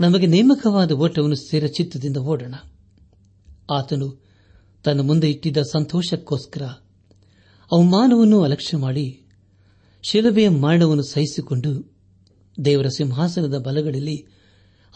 [0.00, 2.54] ನಮಗೆ ನೇಮಕವಾದ ಓಟವನ್ನು ಸ್ಥಿರ ಚಿತ್ತದಿಂದ ಓಡೋಣ.
[3.70, 4.24] ಆತನು
[4.84, 6.62] ತನ್ನ ಮುಂದೆ ಇಟ್ಟಿದ್ದ ಸಂತೋಷಕ್ಕೋಸ್ಕರ
[7.72, 9.22] ಅವಮಾನವನ್ನು ಅಲಕ್ಷ್ಯ ಮಾಡಿ
[10.08, 11.96] ಶಿಲಭೆಯ ಮರಣವನ್ನು ಸಹಿಸಿಕೊಂಡು
[12.64, 14.26] ದೇವರ ಸಿಂಹಾಸನದ ಬಲಗಳಲ್ಲಿ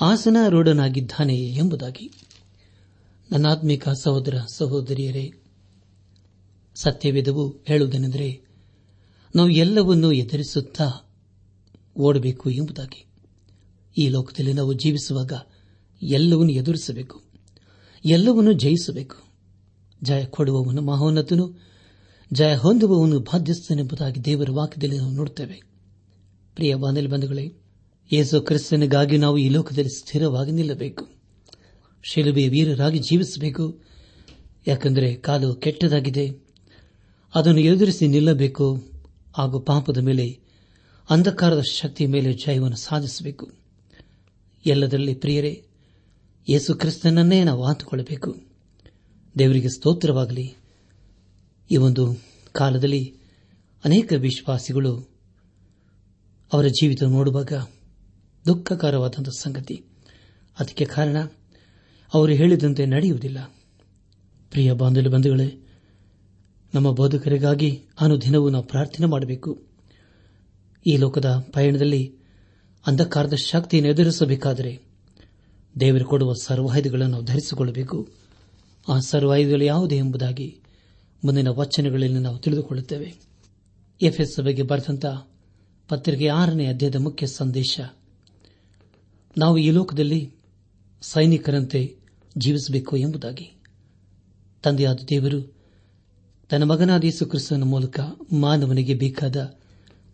[0.00, 2.10] ಆಸನಾರೂಢನಾಗಿದ್ದಾನೆ ಎಂಬುದಾಗಿ.
[3.30, 5.32] ನನ್ನಾತ್ಮಿಕ ಸಹೋದರ ಸಹೋದರಿಯರೇ,
[6.74, 8.40] ಸತ್ಯವೇದವು ಹೇಳುವುದೇನೆಂದರೆ,
[9.36, 11.10] ನಾವು ಎಲ್ಲವನ್ನೂ ಎದುರಿಸುತ್ತಾ
[11.98, 13.06] ಓಡಬೇಕು ಎಂಬುದಾಗಿ.
[13.98, 15.32] ಈ ಲೋಕದಲ್ಲಿ ನಾವು ಜೀವಿಸುವಾಗ
[16.02, 17.22] ಎಲ್ಲವನ್ನೂ ಎದುರಿಸಬೇಕು,
[18.04, 19.16] ಎಲ್ಲವನ್ನೂ ಜಯಿಸಬೇಕು.
[20.02, 21.69] ಜಯ ಕೊಡುವವನು ಮಹೋನ್ನತನು.
[22.32, 25.62] ಜಯ ಹೊಂದುವವನು ಬಾಧ್ಯಸ್ಥನೆಂಬುದಾಗಿ ದೇವರ ವಾಕ್ಯದಲ್ಲಿ ನಾವು ನೋಡುತ್ತೇವೆ.
[26.54, 27.52] ಪ್ರಿಯ ಬಂಧುಗಳೇ,
[28.12, 31.08] ಯೇಸು ಕ್ರಿಸ್ತನಿಗಾಗಿ ನಾವು ಈ ಲೋಕದಲ್ಲಿ ಸ್ಥಿರವಾಗಿ ನಿಲ್ಲಬೇಕು.
[32.02, 33.80] ಶಿಲುಬೆಯ ವೀರರಾಗಿ ಜೀವಿಸಬೇಕು.
[34.66, 36.30] ಯಾಕೆಂದರೆ ಕಾಲು ಕೆಟ್ಟದಾಗಿದೆ.
[37.34, 38.82] ಅದನ್ನು ಎದುರಿಸಿ ನಿಲ್ಲಬೇಕು.
[39.36, 40.40] ಹಾಗೂ ಪಾಪದ ಮೇಲೆ,
[41.10, 43.52] ಅಂಧಕಾರದ ಶಕ್ತಿಯ ಮೇಲೆ ಜಯವನ್ನು ಸಾಧಿಸಬೇಕು.
[44.66, 45.66] ಎಲ್ಲದರಲ್ಲಿ ಪ್ರಿಯರೇ,
[46.48, 48.36] ಯೇಸು ಕ್ರಿಸ್ತನನ್ನೇ ನಾವು ಆತುಕೊಳ್ಳಬೇಕು.
[49.38, 50.59] ದೇವರಿಗೆ ಸ್ತೋತ್ರವಾಗಲಿ.
[51.70, 52.16] ಈ ಒಂದು
[52.52, 53.14] ಕಾಲದಲ್ಲಿ
[53.84, 55.10] ಅನೇಕ ವಿಶ್ವಾಸಿಗಳು
[56.52, 57.52] ಅವರ ಜೀವಿತ ನೋಡುವಾಗ
[58.46, 59.84] ದುಃಖಕರವಾದಂಥ ಸಂಗತಿ.
[60.58, 61.16] ಅದಕ್ಕೆ ಕಾರಣ
[62.14, 63.38] ಅವರು ಹೇಳಿದಂತೆ ನಡೆಯುವುದಿಲ್ಲ.
[64.50, 65.66] ಪ್ರಿಯ ಬಾಂಧವ್ಯ ಬಂಧುಗಳೇ,
[66.74, 69.62] ನಮ್ಮ ಬೋಧಕರಿಗಾಗಿ ಅನುದಿನವೂ ನಾವು ಪ್ರಾರ್ಥನೆ ಮಾಡಬೇಕು.
[70.86, 72.14] ಈ ಲೋಕದ ಪಯಣದಲ್ಲಿ
[72.86, 74.80] ಅಂಧಕಾರದ ಶಕ್ತಿಯನ್ನು ಎದುರಿಸಬೇಕಾದರೆ
[75.80, 78.08] ದೇವರು ಕೊಡುವ ಸರ್ವಾಯುಧಗಳನ್ನು ನಾವು ಧರಿಸಿಕೊಳ್ಳಬೇಕು.
[78.88, 80.60] ಆ ಸರ್ವಾಯುಧಗಳು ಯಾವುದೇ ಎಂಬುದಾಗಿ
[81.24, 83.14] ಮುಂದಿನ ವಚನಗಳಲ್ಲಿ ನಾವು ತಿಳಿದುಕೊಳ್ಳುತ್ತೇವೆ.
[84.02, 85.06] ಎಫ್ಎಸ್ ಸಭೆಗೆ ಬರೆದಂತ
[85.88, 87.80] ಪತ್ರಿಕೆ ಆರನೇ ಅಧ್ಯಾಯದ ಮುಖ್ಯ ಸಂದೇಶ.
[89.38, 90.32] ನಾವು ಈ ಲೋಕದಲ್ಲಿ
[91.00, 91.96] ಸೈನಿಕರಂತೆ
[92.38, 93.52] ಜೀವಿಸಬೇಕು ಎಂಬುದಾಗಿ.
[94.62, 95.54] ತಂದೆಯಾದ ದೇವರು
[96.48, 98.00] ತನ್ನ ಮಗನಾದ ಯೇಸು ಕ್ರಿಸ್ತನ ಮೂಲಕ
[98.32, 99.58] ಮಾನವನಿಗೆ ಬೇಕಾದ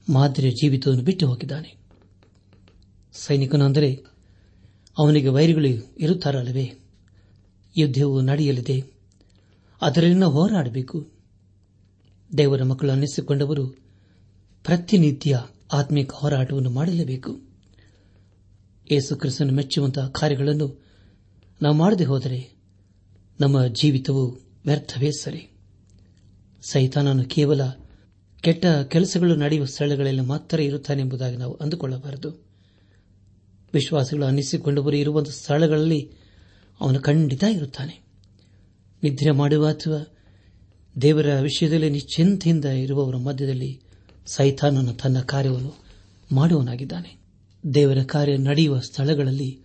[0.08, 1.74] ಮಾದರಿಯ ಜೀವಿತವನ್ನು ಬಿಟ್ಟು ಹೋಗಿದ್ದಾನೆ.
[3.12, 4.04] ಸೈನಿಕನು ಅಂದರೆ
[4.98, 6.72] ಅವನಿಗೆ ವೈರಿಗಳು ಇರುತ್ತಾರಲ್ಲವೇ?
[7.76, 8.95] ಯುದ್ದವು ನಡೆಯಲಿದೆ.
[9.82, 11.08] ಅದರಲ್ಲಿನ ಹೋರಾಡಬೇಕು.
[12.38, 13.66] ದೇವರ ಮಕ್ಕಳು ಅನ್ನಿಸಿಕೊಂಡವರು
[14.64, 15.40] ಪ್ರತಿನಿತ್ಯ
[15.72, 17.40] ಆತ್ಮಿಕ ಹೋರಾಟವನ್ನು ಮಾಡಲೇಬೇಕು.
[18.90, 20.82] ಯೇಸು ಕ್ರಿಸ್ತನ ಮೆಚ್ಚುವಂತಹ ಕಾರ್ಯಗಳನ್ನು
[21.62, 22.56] ನಾವು ಮಾಡದೆ ಹೋದರೆ
[23.40, 24.30] ನಮ್ಮ ಜೀವಿತವು
[24.66, 25.48] ವ್ಯರ್ಥವೇ ಸರಿ.
[26.62, 27.60] ಸೈತಾನನು ಕೇವಲ
[28.40, 32.46] ಕೆಟ್ಟ ಕೆಲಸಗಳು ನಡೆಯುವ ಸ್ಥಳಗಳಲ್ಲಿ ಮಾತ್ರ ಇರುತ್ತಾನೆ ಎಂಬುದಾಗಿ ನಾವು ಅಂದುಕೊಳ್ಳಬಾರದು.
[33.74, 36.10] ವಿಶ್ವಾಸಗಳು ಅನ್ನಿಸಿಕೊಂಡವರು ಇರುವಂತಹ ಸ್ಥಳಗಳಲ್ಲಿ
[36.80, 38.05] ಅವನು ಖಂಡಿತ ಇರುತ್ತಾನೆ.
[39.06, 40.16] ನಿದ್ರೆ ಮಾಡುವ ಅಥವಾ
[41.02, 43.80] ದೇವರ ವಿಷಯದಲ್ಲಿ ನಿಶ್ಚಿಂತೆಯಿಂದ ಇರುವವರ ಮಧ್ಯದಲ್ಲಿ
[44.26, 45.74] ಸೈತಾನನು ತನ್ನ ಕಾರ್ಯವನ್ನು
[46.32, 47.18] ಮಾಡುವನಾಗಿದ್ದಾನೆ.
[47.74, 49.60] ದೇವರ ಕಾರ್ಯ ನಡೆಯುವ ಸ್ಥಳಗಳಲ್ಲಿ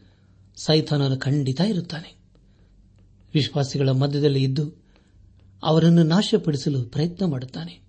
[0.58, 2.16] ಸೈತಾನನು ಖಂಡಿತ ಇರುತ್ತಾನೆ.
[3.34, 4.84] ವಿಶ್ವಾಸಿಗಳ ಮಧ್ಯದಲ್ಲಿ ಇದ್ದು
[5.64, 7.82] ಅವರನ್ನು ನಾಶಪಡಿಸಲು ಪ್ರಯತ್ನ ಮಾಡುತ್ತಾನೆ.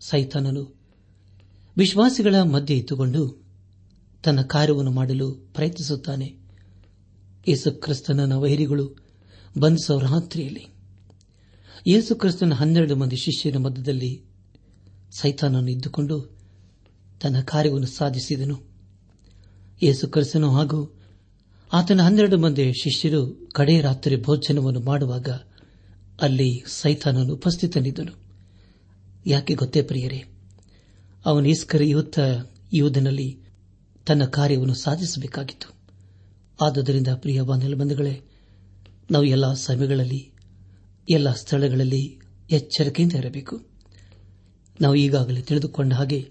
[0.00, 0.76] ಸೈತಾನನು
[1.76, 3.44] ವಿಶ್ವಾಸಿಗಳ ಮಧ್ಯೆ ಇದ್ದುಕೊಂಡು
[4.24, 6.36] ತನ್ನ ಕಾರ್ಯವನ್ನು ಮಾಡಲು ಪ್ರಯತ್ನಿಸುತ್ತಾನೆ.
[7.48, 9.05] ಯೇಸು ಕ್ರಿಸ್ತನ ವೈರಿಗಳು
[9.58, 10.66] ಬಂಧಿಸುವ ರಾತ್ರಿಯಲ್ಲಿ
[11.86, 14.22] ಯೇಸು ಕ್ರಿಸ್ತನ ಹನ್ನೆರಡು ಮಂದಿ ಶಿಷ್ಯರ ಮಧ್ಯದಲ್ಲಿ
[15.12, 16.36] ಸೈತಾನನ್ನು ಇದ್ದುಕೊಂಡು
[17.20, 18.62] ತನ್ನ ಕಾರ್ಯವನ್ನು ಸಾಧಿಸಿದನು.
[19.82, 21.00] ಯೇಸು ಕ್ರಿಸ್ತನು ಹಾಗೂ
[21.72, 25.28] ಆತನ ಹನ್ನೆರಡು ಮಂದಿ ಶಿಷ್ಯರು ಕಡೆ ರಾತ್ರಿ ಭೋಜನವನ್ನು ಮಾಡುವಾಗ
[26.20, 28.12] ಅಲ್ಲಿ ಸೈತಾನನು ಉಪಸ್ಥಿತನಿದ್ದನು.
[29.26, 30.24] ಯಾಕೆ ಗೊತ್ತೇ ಪ್ರಿಯರೇ?
[31.26, 32.18] ಅವನು ಇಸ್ಕರಿಯುತ್ತ
[32.72, 33.38] ಯುವದನಲ್ಲಿ
[34.06, 35.74] ತನ್ನ ಕಾರ್ಯವನ್ನು ಸಾಧಿಸಬೇಕಾಗಿತ್ತು.
[36.64, 38.25] ಆದುದರಿಂದ ಪ್ರಿಯ ಬಂಧುಗಳೇ
[39.10, 40.32] ನಾವು ಎಲ್ಲ ಸಮಯಗಳಲ್ಲಿ,
[41.10, 42.18] ಎಲ್ಲ ಸ್ಥಳಗಳಲ್ಲಿ
[42.50, 43.66] ಎಚ್ಚರಿಕೆಯಿಂದ ಇರಬೇಕು.
[44.80, 46.30] ನಾವು ಈಗಾಗಲೇ ತಿಳಿದುಕೊಂಡ ಹಾಗೆ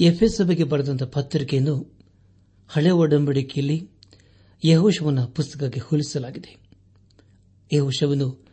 [0.00, 1.98] ಎಫ್ಎಸ್ ಸಭೆಗೆ ಬರೆದಂತಹ ಪತ್ರಿಕೆಯನ್ನು
[2.68, 3.90] ಹಳೆ ಒಡಂಬಡಿಕೆಯಲ್ಲಿ
[4.64, 6.56] ಯಹೋಶವನ ಪುಸ್ತಕಕ್ಕೆ ಹೋಲಿಸಲಾಗಿದೆ.
[7.74, 8.46] ಯಹೋಶವನು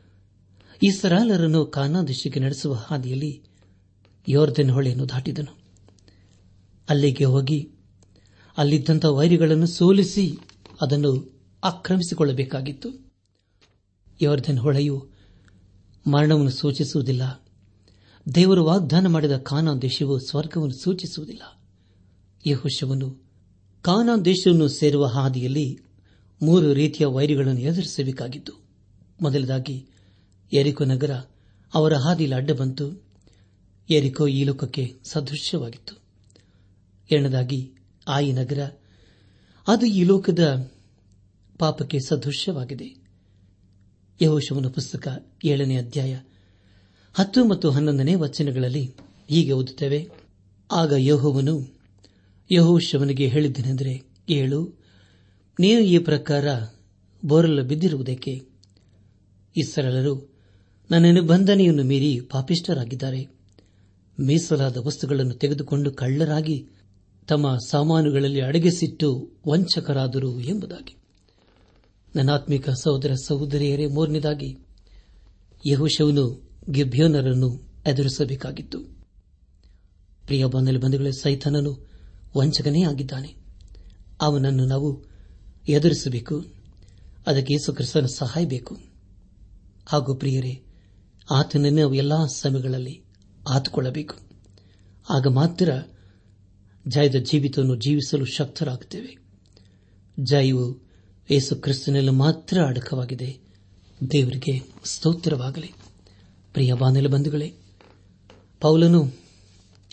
[0.84, 2.02] ಈ ಸರಾಲರನ್ನು ಕಾನಾ
[2.42, 3.42] ನಡೆಸುವ ಹಾದಿಯಲ್ಲಿ
[4.28, 5.60] ಯೋರ್ಧನ್ ಹೊಳೆಯನ್ನು ದಾಟಿದನು.
[6.90, 7.70] ಅಲ್ಲಿಗೆ ಹೋಗಿ
[8.58, 10.38] ಅಲ್ಲಿದ್ದಂಥ ವೈರಿಗಳನ್ನು ಸೋಲಿಸಿ
[10.82, 13.14] ಅದನ್ನು ಆಕ್ರಮಿಸಿಕೊಳ್ಳಬೇಕಾಗಿತ್ತು.
[14.22, 15.10] ಯೋರ್ಧನ್ ಹೊಳೆಯು
[16.08, 17.46] ಮರಣವನ್ನು ಸೂಚಿಸುವುದಿಲ್ಲ.
[18.36, 21.42] ದೇವರು ವಾಗ್ದಾನ ಮಾಡಿದ ಕಾನಾನ್ ದೇಶವು ಸ್ವರ್ಗವನ್ನು ಸೂಚಿಸುವುದಿಲ್ಲ.
[22.48, 23.18] ಯಹುಶವನ್ನು
[23.82, 25.80] ಕಾನಾನ್ ದೇಶವನ್ನು ಸೇರುವ ಹಾದಿಯಲ್ಲಿ
[26.42, 28.54] ಮೂರು ರೀತಿಯ ವೈರಿಗಳನ್ನು ಎದುರಿಸಬೇಕಾಗಿತ್ತು.
[29.22, 29.88] ಮೊದಲದಾಗಿ
[30.54, 31.12] ಎರಿಕೋ ನಗರ
[31.74, 33.04] ಅವರ ಹಾದಿಯಲ್ಲಿ ಅಡ್ಡ ಬಂತು
[33.90, 35.96] ಎರಿಕೋ ಈ ಲೋಕಕ್ಕೆ ಸದೃಶ್ಯವಾಗಿತ್ತು
[37.12, 37.72] ಎರಡನೇದಾಗಿ
[38.08, 38.72] ಆಯಿ ನಗರ.
[39.68, 40.72] ಅದು ಈ ಲೋಕದ
[41.60, 43.10] ಪಾಪಕ್ಕೆ ಸದೃಶ್ಯವಾಗಿದೆ.
[44.22, 46.18] ಯಹೋಶವನ ಪುಸ್ತಕ ಏಳನೇ ಅಧ್ಯಾಯ
[47.14, 48.94] ಹತ್ತು ಮತ್ತು ಹನ್ನೊಂದನೇ ವಚನಗಳಲ್ಲಿ
[49.30, 50.10] ಹೀಗೆ ಓದುತ್ತೇವೆ.
[50.72, 51.76] ಆಗ ಯಹೋವನು
[52.52, 54.74] ಯಹೋಶವನಿಗೆ ಹೇಳಿದ್ದೇನೆಂದರೆ, ಏಳು,
[55.60, 56.46] ನೀನು ಈ ಪ್ರಕಾರ
[57.26, 58.32] ಬೋರಲು ಬಿದ್ದಿರುವುದಕ್ಕೆ
[59.58, 60.38] ಈ ಸರಳರು
[60.92, 63.28] ನನ್ನ ನಿಬಂಧನೆಯನ್ನು ಮೀರಿ ಪಾಪಿಷ್ಟರಾಗಿದ್ದಾರೆ
[64.20, 66.68] ಮೀಸಲಾದ ವಸ್ತುಗಳನ್ನು ತೆಗೆದುಕೊಂಡು ಕಳ್ಳರಾಗಿ
[67.28, 70.99] ತಮ್ಮ ಸಾಮಾನುಗಳಲ್ಲಿ ಅಡಗಿಸಿಟ್ಟು ವಂಚಕರಾದರು ಎಂಬುದಾಗಿ.
[72.16, 74.58] ನನ್ನಾತ್ಮಿಕ ಸಹೋದರ ಸಹೋದರಿಯರೇ, ಮೂರನೇದಾಗಿ
[75.72, 78.80] ಯಹುಶವನು ಗಿಬ್ಯೋನರನ್ನು ಎದುರಿಸಬೇಕಾಗಿತ್ತು.
[80.26, 81.88] ಪ್ರಿಯ ಬಾಂಧಲಿ ಬಂಧುಗಳೇ, ಸೈತನನು
[82.38, 83.36] ವಂಚಕನೇ ಆಗಿದ್ದಾನೆ.
[84.22, 85.04] ಅವನನ್ನು ನಾವು
[85.68, 86.46] ಎದುರಿಸಬೇಕು.
[87.28, 88.78] ಅದಕ್ಕೆ ಯೇಸು ಕ್ರಿಸ್ತನ ಸಹಾಯ ಬೇಕು.
[89.86, 90.64] ಹಾಗೂ ಪ್ರಿಯರೇ,
[91.32, 93.02] ಆತನನ್ನು ನಾವು ಎಲ್ಲಾ ಸಮಯಗಳಲ್ಲಿ
[93.50, 94.16] ಆತುಕೊಳ್ಳಬೇಕು.
[95.10, 95.72] ಆಗ ಮಾತ್ರ
[96.88, 99.18] ಜಯದ ಜೀವಿತವನ್ನು ಜೀವಿಸಲು ಶಕ್ತರಾಗುತ್ತೇವೆ.
[100.20, 100.89] ಜಯವು
[101.32, 103.38] ಯೇಸು ಕ್ರಿಸ್ತನಲ್ಲಿ ಮಾತ್ರ ಅಡಕವಾಗಿದೆ.
[104.12, 105.74] ದೇವರಿಗೆ ಸ್ತೋತ್ರವಾಗಲಿ.
[106.54, 107.54] ಪ್ರಿಯ ಬಾನೆಲ ಬಂಧುಗಳೇ,
[108.62, 109.04] ಪೌಲನು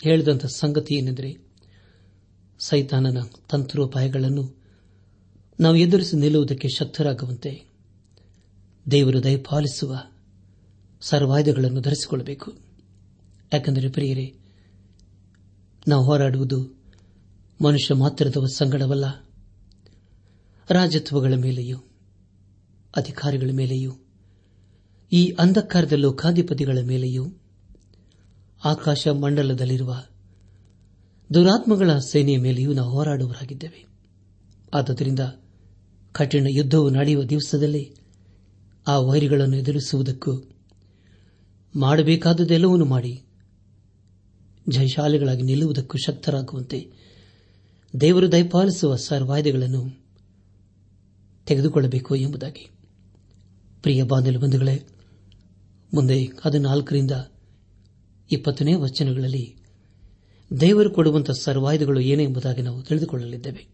[0.03, 1.37] ಹೇಳಿದಂಥ ಸಂಗತಿ ಏನೆಂದರೆ,
[2.59, 3.17] ಸೈತಾನನ
[3.49, 4.55] ತಂತ್ರೋಪಾಯಗಳನ್ನು
[5.59, 7.63] ನಾವು ಎದುರಿಸಿ ನಿಲ್ಲುವುದಕ್ಕೆ ಶಕ್ತರಾಗುವಂತೆ
[8.91, 9.95] ದೇವರು ದಯಪಾಲಿಸುವ
[11.01, 12.53] ಸರ್ವಾಯುಧಗಳನ್ನು ಧರಿಸಿಕೊಳ್ಳಬೇಕು.
[13.53, 14.35] ಯಾಕೆಂದರೆ ಪ್ರಿಯರೇ,
[15.87, 16.77] ನಾವು ಹೋರಾಡುವುದು
[17.63, 19.26] ಮನುಷ್ಯ ಮಾತ್ರದ ಸಂಗಡವಲ್ಲ.
[20.69, 21.77] ರಾಜತ್ವಗಳ ಮೇಲೆಯೂ,
[22.95, 23.91] ಅಧಿಕಾರಿಗಳ ಮೇಲೆಯೂ,
[25.11, 27.25] ಈ ಅಂಧಕಾರದ ಲೋಕಾಧಿಪತಿಗಳ ಮೇಲೆಯೂ,
[28.63, 29.93] ಆಕಾಶ ಮಂಡಲದಲ್ಲಿರುವ
[31.33, 33.81] ದುರಾತ್ಮಗಳ ಸೇನೆಯ ಮೇಲೆಯೂ ನಾವು ಹೋರಾಡುವರಾಗಿದ್ದೇವೆ
[34.73, 35.19] ಆದ್ದರಿಂದ
[36.15, 37.83] ಕಠಿಣ ಯುದ್ದವು ನಡೆಯುವ ದಿವಸದಲ್ಲಿ
[38.87, 40.33] ಆ ವೈರಿಗಳನ್ನು ಎದುರಿಸುವುದಕ್ಕೂ
[41.75, 43.13] ಮಾಡಬೇಕಾದದ್ದೆಲ್ಲವನ್ನೂ ಮಾಡಿ
[44.69, 46.79] ಜಯಶಾಲಿಗಳಾಗಿ ನಿಲ್ಲುವುದಕ್ಕೂ ಶಕ್ತರಾಗುವಂತೆ
[47.93, 50.06] ದೇವರು ದಯಪಾಲಿಸುವ ಸರ್ವಾಯ್ದೆಗಳನ್ನು
[51.47, 52.69] ತೆಗೆದುಕೊಳ್ಳಬೇಕು ಎಂಬುದಾಗಿ.
[53.81, 54.83] ಪ್ರಿಯ ಬಾಂಧವ ಬಂಧುಗಳೇ,
[55.93, 57.11] ಮುಂದೆ ಹದಿನಾಲ್ಕರಿಂದ
[58.31, 59.55] ಇಪ್ಪತ್ತನೇ ವಚನಗಳಲ್ಲಿ
[60.59, 63.67] ದೇವರು ಕೊಡುವಂತಹ ಸರ್ವಾಯುಧಗಳು ಏನೆಂಬುದಾಗಿ ನಾವು ತಿಳಿದುಕೊಳ್ಳಲಿದ್ದೇವೆ.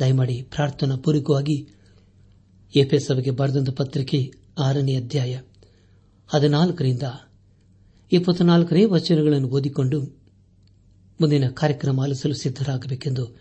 [0.00, 1.68] ದಯಮಾಡಿ ಪ್ರಾರ್ಥನಾ ಪೂರ್ವಕವಾಗಿ
[2.98, 5.40] ಸಭೆಗೆ ಬರೆದಂತ ಪತ್ರಿಕೆ ಆರನೇ ಅಧ್ಯಾಯ
[6.26, 7.02] ಹದಿನಾಲ್ಕರಿಂದ
[8.12, 10.02] ಇಪ್ಪತ್ನಾಲ್ಕನೇ ವಚನಗಳನ್ನು ಓದಿಕೊಂಡು
[11.20, 13.38] ಮುಂದಿನ ಕಾರ್ಯಕ್ರಮ ಆಲಿಸಲು ಸಿದ್ದರಾಗಬೇಕೆಂದು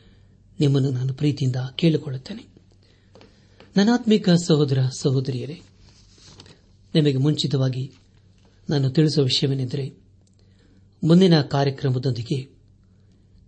[0.59, 2.50] ನಿಮ್ಮನ್ನು ನಾನು ಪ್ರೀತಿಯಿಂದ ಕೇಳಿಕೊಳ್ಳುತ್ತೇನೆ.
[3.77, 5.61] ನನಾತ್ಮಿಕ ಸಹೋದರ ಸಹೋದರಿಯರೇ,
[6.95, 7.93] ನಿಮಗೆ ಮುಂಚಿತವಾಗಿ
[8.69, 9.97] ನಾನು ತಿಳಿಸುವ ವಿಷಯವೇನೆಂದರೆ,
[11.03, 12.55] ಮುಂದಿನ ಕಾರ್ಯಕ್ರಮದೊಂದಿಗೆ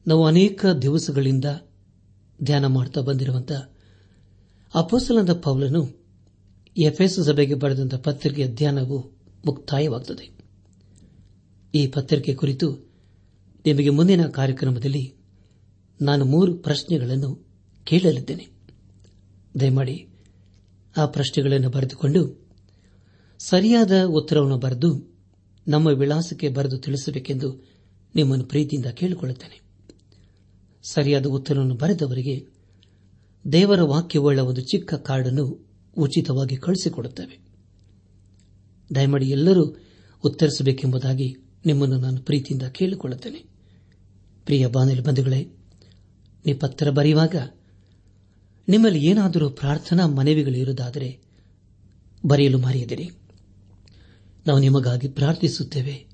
[0.07, 1.45] ನಾವು ಅನೇಕ ದಿವಸಗಳಿಂದ
[2.43, 3.69] ಧ್ಯಾನ ಮಾಡುತ್ತಾ ಬಂದಿರುವಂತಹ
[4.75, 5.89] ಅಪೋಸಲದ ಪೌಲನು
[6.77, 9.11] ಎಫ್ಎಸ್ ಸಭೆಗೆ ಬರೆದಂತಹ ಪತ್ರಿಕೆಯ ಧ್ಯಾನವು
[9.45, 10.37] ಮುಕ್ತಾಯವಾಗುತ್ತದೆ
[11.75, 12.71] ಈ ಪತ್ರಿಕೆ ಕುರಿತು
[13.65, 15.13] ನಿಮಗೆ ಮುಂದಿನ ಕಾರ್ಯಕ್ರಮದಲ್ಲಿ
[16.01, 17.47] ನಾನು ಮೂರು ಪ್ರಶ್ನೆಗಳನ್ನು
[17.83, 18.47] ಕೇಳಲಿದ್ದೇನೆ.
[19.59, 20.07] ದಯಮಾಡಿ
[20.97, 22.49] ಆ ಪ್ರಶ್ನೆಗಳನ್ನು ಬರೆದುಕೊಂಡು
[23.39, 25.13] ಸರಿಯಾದ ಉತ್ತರವನ್ನು ಬರೆದು
[25.67, 27.69] ನಮ್ಮ ವಿಳಾಸಕ್ಕೆ ಬರೆದು ತಿಳಿಸಬೇಕೆಂದು
[28.15, 29.61] ನಿಮ್ಮನ್ನು ಪ್ರೀತಿಯಿಂದ ಕೇಳಿಕೊಳ್ಳುತ್ತೇನೆ.
[30.83, 32.47] ಸರಿಯಾದ ಉತ್ತರವನ್ನು ಬರೆದವರಿಗೆ
[33.51, 37.39] ದೇವರ ವಾಕ್ಯವುಳ್ಳ ಒಂದು ಚಿಕ್ಕ ಕಾರ್ಡನ್ನು ಉಚಿತವಾಗಿ ಕಳಿಸಿಕೊಡುತ್ತೇವೆ.
[38.95, 39.77] ದಯಮಾಡಿ ಎಲ್ಲರೂ
[40.23, 43.45] ಉತ್ತರಿಸಬೇಕೆಂಬುದಾಗಿ ನಿಮ್ಮನ್ನು ನಾನು ಪ್ರೀತಿಯಿಂದ ಕೇಳಿಕೊಳ್ಳುತ್ತೇನೆ.
[44.45, 45.43] ಪ್ರಿಯ ಬಾನಲಿ ಬಂಧುಗಳೇ
[46.45, 47.35] ನೀವು ಪತ್ರ ಬರೆಯುವಾಗ
[48.69, 51.19] ನಿಮ್ಮಲ್ಲಿ ಏನಾದರೂ ಪ್ರಾರ್ಥನಾ ಮನವಿಗಳು ಇರುವುದಾದರೆ
[52.25, 53.09] ಬರೆಯಲು ಮರೆಯದಿರಿ.
[54.47, 56.05] ನಾವು ನಿಮಗಾಗಿ ಪ್ರಾರ್ಥಿಸುತ್ತೇವೆ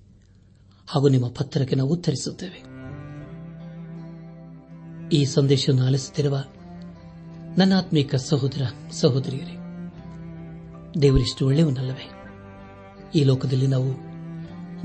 [0.87, 2.79] ಹಾಗೂ ನಿಮ್ಮ ಪತ್ರಕ್ಕೆ ನಾವು ಉತ್ತರಿಸುತ್ತೇವೆ.
[5.15, 6.43] ಈ ಸಂದೇಶವನ್ನು ಆಲಿಸುತ್ತಿರುವ
[7.57, 9.57] ನನ್ನಾತ್ಮೀಕ ಸಹೋದರ, ಸಹೋದರಿಯರೇ,
[11.01, 12.09] ದೇವರಿಷ್ಟು ಒಳ್ಳೆಯವನಲ್ಲವೇ?
[13.15, 13.95] ಈ ಲೋಕದಲ್ಲಿ ನಾವು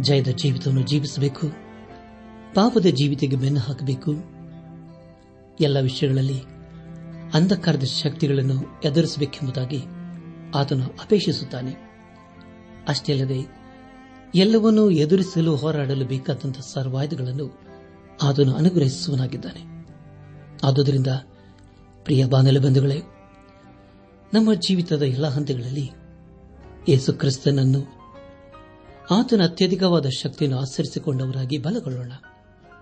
[0.03, 1.48] ಜಯದ ಜೀವಿತವನ್ನು ಜೀವಿಸಬೇಕು,
[2.55, 4.14] ಪಾಪದ ಜೀವಿತಕ್ಕೆ ಬೆನ್ನು ಹಾಕಬೇಕು.
[5.61, 6.53] ಎಲ್ಲ ವಿಷಯಗಳಲ್ಲಿ
[7.34, 9.82] ಅಂಧಕಾರದ ಶಕ್ತಿಗಳನ್ನು ಎದುರಿಸಬೇಕೆಂಬುದಾಗಿ
[10.54, 11.74] ಆತನು ಅಪೇಕ್ಷಿಸುತ್ತಾನೆ.
[12.88, 13.64] ಅಷ್ಟೇ ಅಲ್ಲದೆ,
[14.34, 17.58] ಎಲ್ಲವನ್ನೂ ಎದುರಿಸಲು ಹೋರಾಡಲು ಬೇಕಾದಂತಹ ಸರ್ವಾಯುಧಗಳನ್ನು
[18.22, 19.86] ಆತನು ಅನುಗ್ರಹಿಸುವನಾಗಿದ್ದಾನೆ
[20.64, 21.06] ಆದುದರಿಂದ,
[22.04, 23.02] ಪ್ರಿಯ ಬಾನಲು ಬಂಧುಗಳೇ
[24.34, 25.90] ನಮ್ಮ ಜೀವಿತದ ಎಲ್ಲ ಹಂತಗಳಲ್ಲಿ
[26.88, 27.80] ಯೇಸು ಕ್ರಿಸ್ತನನ್ನು
[29.10, 32.12] ಆತನ ಅತ್ಯಧಿಕವಾದ ಶಕ್ತಿಯನ್ನು ಆಚರಿಸಿಕೊಂಡವರಾಗಿ ಬಲಗೊಳ್ಳೋಣ.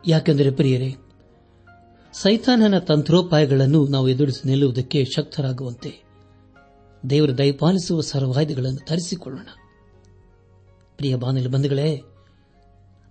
[0.07, 0.97] ಯಾಕೆಂದರೆ, ಪ್ರಿಯರೇ
[2.13, 6.03] ಸೈತಾನನ ತಂತ್ರೋಪಾಯಗಳನ್ನು ನಾವು ಎದುರಿಸಿ ನಿಲ್ಲುವುದಕ್ಕೆ ಶಕ್ತರಾಗುವಂತೆ
[7.11, 9.49] ದೇವರು ದಯಪಾಲಿಸುವ ಸರ್ವಾಯುಧಗಳನ್ನು ತರಿಸಿಕೊಳ್ಳೋಣ
[10.97, 12.03] ಪ್ರಿಯ ಬಾನಲಿ ಬಂಧುಗಳೇ,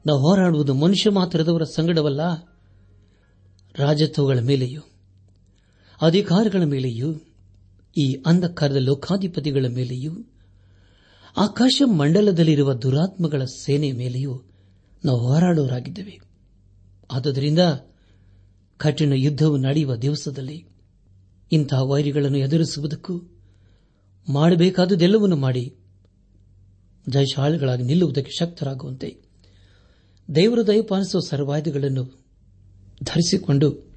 [0.05, 2.21] ನಾವು ಹೋರಾಡುವುದು ಮನುಷ್ಯ ಮಾತ್ರದವರ ಸಂಗಡವಲ್ಲ,
[3.75, 4.81] ರಾಜತ್ವಗಳ ಮೇಲೆಯೂ,
[6.01, 7.13] ಅಧಿಕಾರಗಳ ಮೇಲೆಯೂ,
[7.97, 10.11] ಈ ಅಂಧಕಾರದ ಲೋಕಾಧಿಪತಿಗಳ ಮೇಲೆಯೂ,
[11.37, 14.41] ಆಕಾಶ ಮಂಡಲದಲ್ಲಿರುವ ದುರಾತ್ಮಗಳ ಸೇನೆ ಮೇಲೆಯೂ
[15.05, 16.19] ನಾವು ಹೋರಾಡುವರಾಗಿದ್ದೇವೆ
[17.11, 17.59] ಆದುದರಿಂದ
[18.81, 20.65] ಕಠಿಣ ಯುದ್ಧವು ನಡೆಯುವ ದಿವಸದಲ್ಲಿ
[21.51, 23.21] ಇಂತಹ ವೈರಿಗಳನ್ನು ಎದುರಿಸುವುದಕ್ಕೂ
[24.29, 25.75] ಮಾಡಬೇಕಾದುದೆಲ್ಲವನ್ನು ಮಾಡಿ
[27.09, 29.17] ಜಯಶಾಲಿಗಳಾಗಿ ನಿಲ್ಲುವುದಕ್ಕೆ ಶಕ್ತರಾಗುವಂತೆ
[30.35, 32.03] ದೇವರ ದಯಪಾಲಿಸುವ ಸರ್ವಾಯುಧಗಳನ್ನು
[33.03, 33.91] ಧರಿಸಿಕೊಂಡು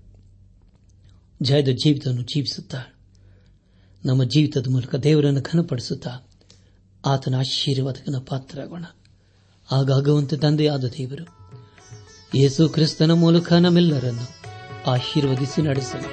[1.42, 2.83] ಜಯದ ಜೀವಿತವನ್ನು ಜೀವಿಸುತ್ತಾ,
[4.05, 6.29] ನಮ್ಮ ಜೀವಿತದ ಮೂಲಕ ದೇವರನ್ನು ಘನಪಡಿಸುತ್ತಾ
[7.07, 8.85] ಆತನ ಆಶೀರ್ವಾದಕನ ಪಾತ್ರರಾಗೋಣ.
[9.73, 11.27] ಆಗಾಗುವಂತೆ ತಂದೆಯಾದ ದೇವರು,
[12.38, 14.43] ಯೇಸು ಕ್ರಿಸ್ತನ ಮೂಲಕ ನಮ್ಮೆಲ್ಲರನ್ನು
[14.87, 16.11] ಆಶೀರ್ವದಿಸಿ ನಡೆಸಲಿ.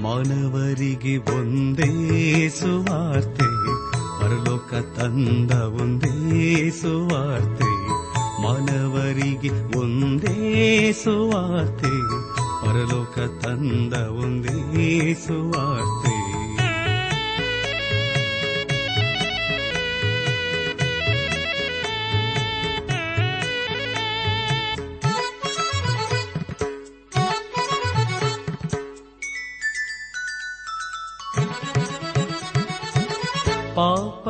[0.00, 3.46] ಮಾನವರಿಗೆ ಒಂದೇ ಸುವಾರ್ತೆ,
[4.20, 7.70] ಪರಲೋಕ ತಂದ ಒಂದೇ ಸುವಾರ್ತೆ,
[8.42, 11.92] ಮಾನವರಿಗೆ ಒಂದೇ ಸುವಾರ್ತೆ,
[12.62, 16.11] ಪರಲೋಕ ತಂದ ಒಂದೇ ಸುವಾರ್ತೆ.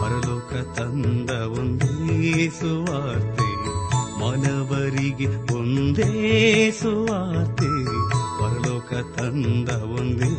[0.00, 1.92] ಪರಲೋಕ ತಂದ ಒಂದೇ
[2.50, 3.48] ಸುವಾರ್ತೆ
[4.20, 6.10] ಮನವರಿಗೆ ಒಂದೇ
[6.72, 7.70] ಸುವಾರ್ತೆ
[8.38, 10.32] ಪರಲೋಕ ತಂದ ಒಂದೇ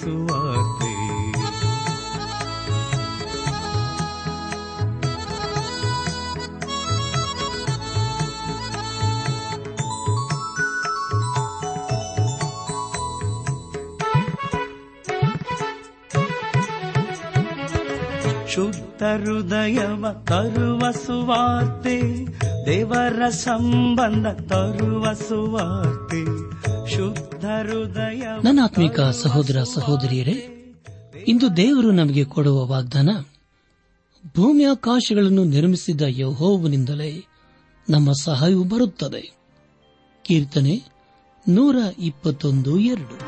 [0.00, 0.92] ಸುವಾರ್ತೆ
[19.02, 22.26] ಹೃದಯವ ತರುವ ಸುವಾರ್ತೆ,
[22.66, 26.24] ದೇವರ ಸಂಬಂಧ ತರುವ ಸುವಾರ್ತೆ,
[26.90, 30.54] ಶುದ್ಧ ಹೃದಯ ನನ್ನ ಆತ್ಮಿಕ ಸಹೋದರ ಸಹೋದರಿಯರೇ,
[31.28, 33.10] ಇಂದು ದೇವರು ನಮಗೆ ಕೊಡುವ ವಾಗ್ದಾನ,
[34.36, 37.24] ಭೂಮಿಯಾಕಾಶಗಳನ್ನು ನಿರ್ಮಿಸಿದ ಯಹೋವನಿಂದಲೇ
[37.90, 39.38] ನಮ್ಮ ಸಹಾಯವು ಬರುತ್ತದೆ.
[40.24, 40.82] ಕೀರ್ತನೆ
[41.48, 43.27] ನೂರ ಇಪ್ಪತ್ತೊಂದು ಎರಡು.